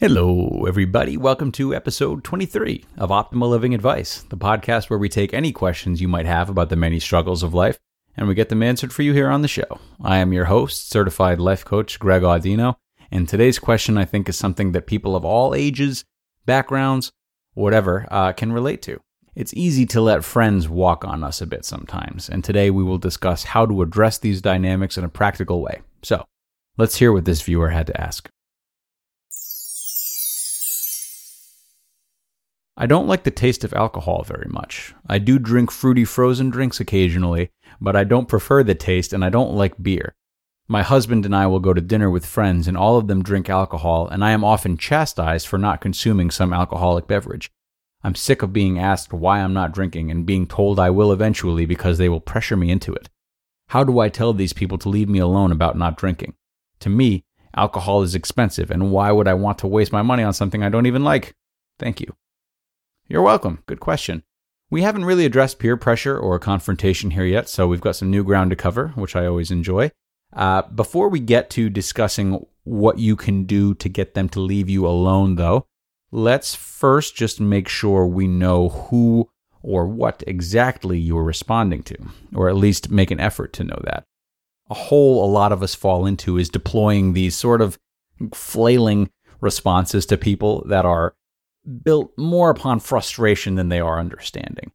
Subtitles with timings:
[0.00, 1.16] Hello, everybody.
[1.16, 6.00] Welcome to episode 23 of Optimal Living Advice, the podcast where we take any questions
[6.00, 7.80] you might have about the many struggles of life
[8.16, 9.80] and we get them answered for you here on the show.
[10.00, 12.76] I am your host, certified life coach Greg Audino,
[13.10, 16.04] and today's question I think is something that people of all ages,
[16.46, 17.10] backgrounds,
[17.54, 19.00] whatever, uh, can relate to.
[19.34, 22.98] It's easy to let friends walk on us a bit sometimes, and today we will
[22.98, 25.80] discuss how to address these dynamics in a practical way.
[26.04, 26.24] So,
[26.76, 28.30] let's hear what this viewer had to ask.
[32.80, 34.94] I don't like the taste of alcohol very much.
[35.08, 39.30] I do drink fruity frozen drinks occasionally, but I don't prefer the taste and I
[39.30, 40.14] don't like beer.
[40.68, 43.50] My husband and I will go to dinner with friends and all of them drink
[43.50, 47.50] alcohol, and I am often chastised for not consuming some alcoholic beverage.
[48.04, 51.66] I'm sick of being asked why I'm not drinking and being told I will eventually
[51.66, 53.08] because they will pressure me into it.
[53.70, 56.34] How do I tell these people to leave me alone about not drinking?
[56.78, 57.24] To me,
[57.56, 60.68] alcohol is expensive, and why would I want to waste my money on something I
[60.68, 61.34] don't even like?
[61.80, 62.14] Thank you.
[63.08, 63.62] You're welcome.
[63.64, 64.22] Good question.
[64.70, 68.22] We haven't really addressed peer pressure or confrontation here yet, so we've got some new
[68.22, 69.90] ground to cover, which I always enjoy.
[70.34, 74.68] Uh, before we get to discussing what you can do to get them to leave
[74.68, 75.64] you alone, though,
[76.10, 79.30] let's first just make sure we know who
[79.62, 81.96] or what exactly you are responding to,
[82.34, 84.04] or at least make an effort to know that.
[84.68, 87.78] A hole a lot of us fall into is deploying these sort of
[88.34, 89.08] flailing
[89.40, 91.14] responses to people that are
[91.68, 94.72] built more upon frustration than they are understanding.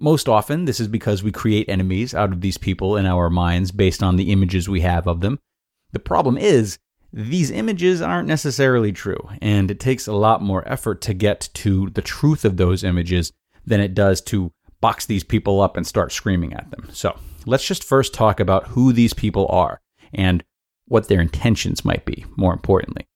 [0.00, 3.70] Most often, this is because we create enemies out of these people in our minds
[3.70, 5.38] based on the images we have of them.
[5.92, 6.78] The problem is,
[7.12, 11.90] these images aren't necessarily true, and it takes a lot more effort to get to
[11.90, 13.32] the truth of those images
[13.66, 16.88] than it does to box these people up and start screaming at them.
[16.92, 19.80] So, let's just first talk about who these people are
[20.12, 20.42] and
[20.86, 23.06] what their intentions might be, more importantly.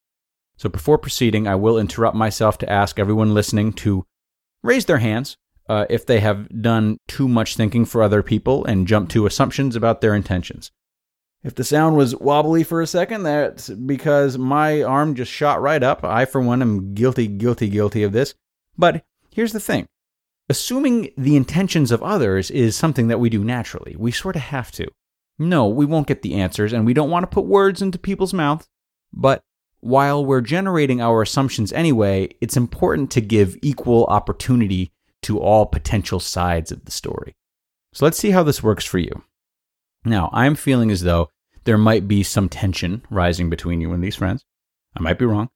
[0.57, 4.05] So before proceeding, I will interrupt myself to ask everyone listening to
[4.63, 5.37] raise their hands
[5.69, 9.75] uh, if they have done too much thinking for other people and jump to assumptions
[9.75, 10.71] about their intentions.
[11.43, 15.81] If the sound was wobbly for a second, that's because my arm just shot right
[15.83, 16.03] up.
[16.03, 18.33] I, for one, am guilty, guilty, guilty of this.
[18.77, 19.87] But here's the thing
[20.49, 23.95] assuming the intentions of others is something that we do naturally.
[23.97, 24.87] We sort of have to.
[25.37, 28.33] No, we won't get the answers, and we don't want to put words into people's
[28.33, 28.67] mouths,
[29.13, 29.43] but
[29.79, 34.91] while we're generating our assumptions anyway, it's important to give equal opportunity
[35.23, 37.35] to all potential sides of the story.
[37.93, 39.23] So let's see how this works for you.
[40.05, 41.29] Now, I'm feeling as though
[41.63, 44.45] there might be some tension rising between you and these friends.
[44.95, 45.49] I might be wrong.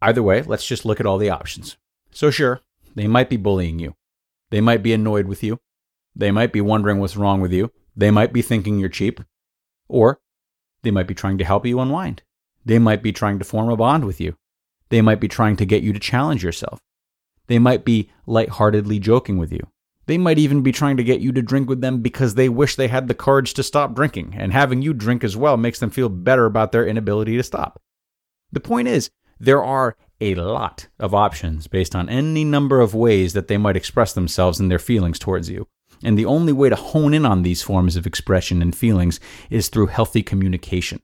[0.00, 1.76] Either way, let's just look at all the options.
[2.12, 2.60] So, sure,
[2.94, 3.94] they might be bullying you.
[4.50, 5.60] They might be annoyed with you.
[6.14, 7.70] They might be wondering what's wrong with you.
[7.96, 9.20] They might be thinking you're cheap.
[9.88, 10.20] Or
[10.82, 12.22] they might be trying to help you unwind.
[12.64, 14.36] They might be trying to form a bond with you.
[14.90, 16.80] They might be trying to get you to challenge yourself.
[17.46, 19.66] They might be lightheartedly joking with you.
[20.06, 22.74] They might even be trying to get you to drink with them because they wish
[22.74, 25.90] they had the courage to stop drinking, and having you drink as well makes them
[25.90, 27.80] feel better about their inability to stop.
[28.50, 33.32] The point is, there are a lot of options based on any number of ways
[33.32, 35.66] that they might express themselves and their feelings towards you.
[36.02, 39.68] And the only way to hone in on these forms of expression and feelings is
[39.68, 41.00] through healthy communication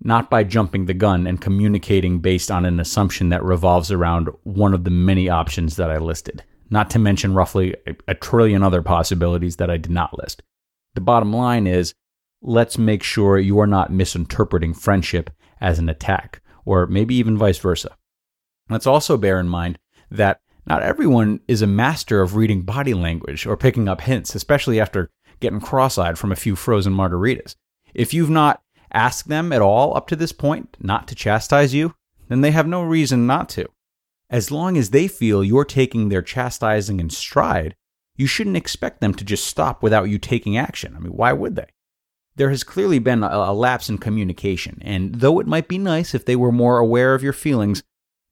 [0.00, 4.74] not by jumping the gun and communicating based on an assumption that revolves around one
[4.74, 7.74] of the many options that I listed, not to mention roughly
[8.06, 10.42] a, trillion other possibilities that I did not list.
[10.94, 11.94] The bottom line is
[12.40, 17.58] let's make sure you are not misinterpreting friendship as an attack, or maybe even vice
[17.58, 17.96] versa.
[18.70, 19.78] Let's also bear in mind
[20.10, 24.78] that not everyone is a master of reading body language or picking up hints, especially
[24.78, 25.10] after
[25.40, 27.56] getting cross eyed from a few frozen margaritas.
[27.94, 28.62] If you've not
[28.92, 31.94] ask them at all up to this point not to chastise you,
[32.28, 33.68] then they have no reason not to.
[34.30, 37.74] As long as they feel you're taking their chastising in stride,
[38.16, 40.94] you shouldn't expect them to just stop without you taking action.
[40.94, 41.68] I mean, why would they?
[42.36, 46.24] There has clearly been a, lapse in communication, and though it might be nice if
[46.24, 47.82] they were more aware of your feelings,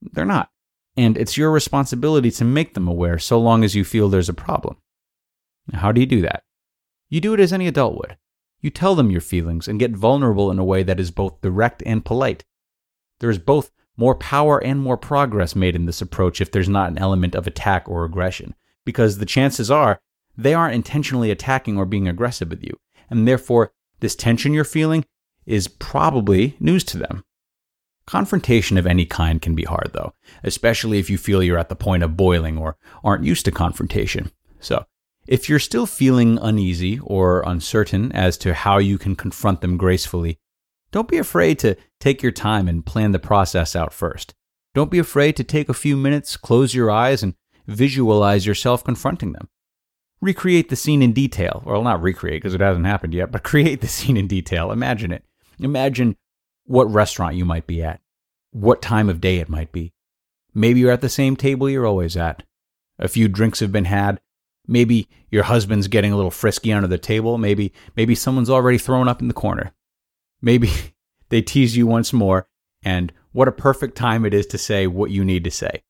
[0.01, 0.49] they're not.
[0.95, 4.33] And it's your responsibility to make them aware so long as you feel there's a
[4.33, 4.77] problem.
[5.73, 6.43] How do you do that?
[7.09, 8.17] You do it as any adult would.
[8.61, 11.83] You tell them your feelings and get vulnerable in a way that is both direct
[11.85, 12.43] and polite.
[13.19, 16.89] There is both more power and more progress made in this approach if there's not
[16.89, 18.55] an element of attack or aggression,
[18.85, 19.99] because the chances are
[20.37, 25.03] they aren't intentionally attacking or being aggressive with you, and therefore this tension you're feeling
[25.45, 27.23] is probably news to them.
[28.05, 30.13] Confrontation of any kind can be hard, though,
[30.43, 34.31] especially if you feel you're at the point of boiling or aren't used to confrontation.
[34.59, 34.85] So,
[35.27, 40.39] if you're still feeling uneasy or uncertain as to how you can confront them gracefully,
[40.91, 44.33] don't be afraid to take your time and plan the process out first.
[44.73, 47.33] don't be afraid to take a few minutes, close your eyes, and
[47.65, 49.49] visualize yourself confronting them.
[50.21, 51.63] Recreate the scene in detail.
[51.65, 54.71] Well, not recreate because it hasn't happened yet, but create the scene in detail.
[54.71, 55.25] Imagine it.
[55.59, 56.15] Imagine
[56.65, 58.01] what restaurant you might be at,
[58.51, 59.93] what time of day it might be.
[60.53, 62.43] Maybe you're at the same table you're always at.
[62.99, 64.19] A few drinks have been had.
[64.67, 67.37] Maybe your husband's getting a little frisky under the table.
[67.37, 69.73] Maybe maybe someone's already thrown up in the corner.
[70.41, 70.69] Maybe
[71.29, 72.47] they tease you once more,
[72.83, 75.83] and what a perfect time it is to say what you need to say.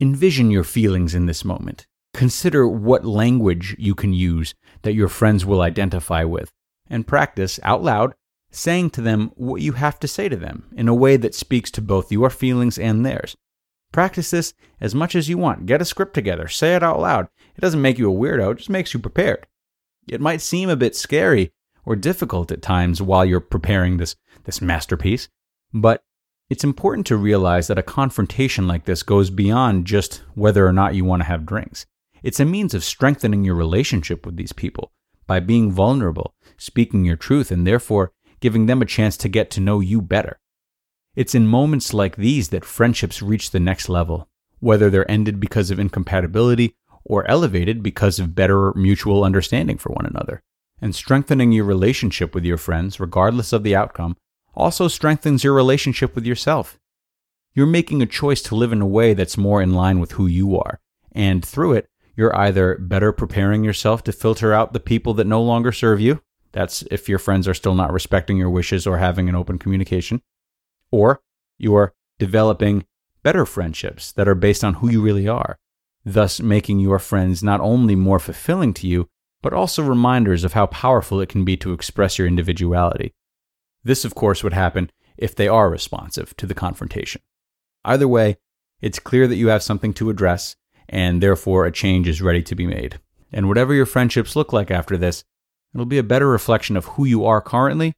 [0.00, 1.86] Envision your feelings in this moment.
[2.14, 6.50] Consider what language you can use that your friends will identify with,
[6.88, 8.14] and practice out loud
[8.50, 11.70] saying to them what you have to say to them in a way that speaks
[11.70, 13.36] to both your feelings and theirs.
[13.92, 15.66] Practice this as much as you want.
[15.66, 17.28] Get a script together, say it out loud.
[17.56, 19.46] It doesn't make you a weirdo, it just makes you prepared.
[20.08, 21.52] It might seem a bit scary
[21.84, 25.28] or difficult at times while you're preparing this, this masterpiece,
[25.72, 26.02] but
[26.50, 30.94] it's important to realize that a confrontation like this goes beyond just whether or not
[30.94, 31.84] you want to have drinks.
[32.22, 34.92] It's a means of strengthening your relationship with these people
[35.26, 39.60] by being vulnerable, speaking your truth, and therefore giving them a chance to get to
[39.60, 40.40] know you better.
[41.16, 44.28] It's in moments like these that friendships reach the next level,
[44.60, 46.74] whether they're ended because of incompatibility
[47.04, 50.42] or elevated because of better mutual understanding for one another.
[50.80, 54.16] And strengthening your relationship with your friends, regardless of the outcome,
[54.54, 56.78] also strengthens your relationship with yourself.
[57.54, 60.26] You're making a choice to live in a way that's more in line with who
[60.26, 60.78] you are,
[61.12, 65.42] and through it, you're either better preparing yourself to filter out the people that no
[65.42, 66.20] longer serve you.
[66.52, 70.22] That's if your friends are still not respecting your wishes or having an open communication
[70.90, 71.20] or
[71.58, 72.84] you are developing
[73.22, 75.58] better friendships that are based on who you really are,
[76.04, 79.08] thus making your friends not only more fulfilling to you,
[79.42, 83.12] but also reminders of how powerful it can be to express your individuality.
[83.84, 87.20] This, of course, would happen if they are responsive to the confrontation.
[87.84, 88.36] Either way,
[88.80, 90.56] it's clear that you have something to address,
[90.88, 93.00] and therefore a change is ready to be made.
[93.32, 95.24] And whatever your friendships look like after this,
[95.74, 97.94] it'll be a better reflection of who you are currently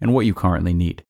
[0.00, 1.04] and what you currently need.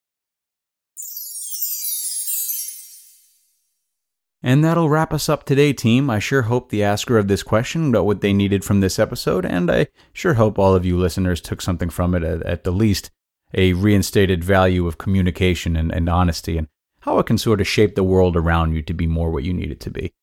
[4.45, 6.07] And that'll wrap us up today, team.
[6.07, 9.43] I sure hope the asker of this question got what they needed from this episode,
[9.43, 12.69] and I sure hope all of you listeners took something from it at, at the
[12.69, 13.09] least
[13.55, 16.67] a reinstated value of communication and, and honesty and
[16.99, 19.51] how it can sort of shape the world around you to be more what you
[19.51, 20.13] need it to be.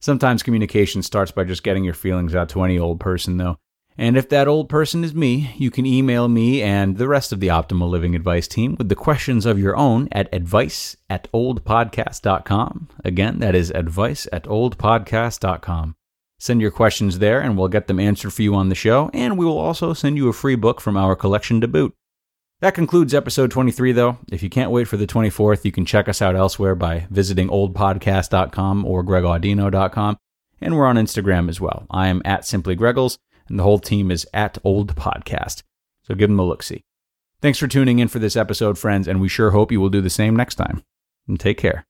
[0.00, 3.56] Sometimes communication starts by just getting your feelings out to any old person, though,
[4.00, 7.40] and if that old person is me, you can email me and the rest of
[7.40, 12.88] the Optimal Living Advice team with the questions of your own at advice at oldpodcast.com.
[13.04, 15.96] Again, that is advice at oldpodcast.com.
[16.38, 19.36] Send your questions there and we'll get them answered for you on the show, and
[19.36, 21.94] we will also send you a free book from our collection to boot.
[22.60, 24.16] That concludes episode 23, though.
[24.32, 27.48] If you can't wait for the 24th, you can check us out elsewhere by visiting
[27.48, 30.16] oldpodcast.com or gregaudino.com.
[30.62, 31.86] And we're on Instagram as well.
[31.90, 33.18] I am at Simply Greggles
[33.50, 35.64] and the whole team is at Old Podcast.
[36.02, 36.84] So give them a look see.
[37.42, 40.00] Thanks for tuning in for this episode, friends, and we sure hope you will do
[40.00, 40.82] the same next time.
[41.28, 41.86] And take care.